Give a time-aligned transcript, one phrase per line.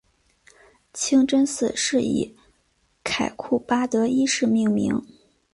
[0.93, 2.35] 清真寺是以
[3.03, 4.99] 凯库巴德一世命名。